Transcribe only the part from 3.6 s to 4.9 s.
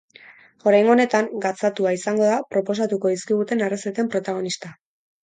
errezeten protagonista.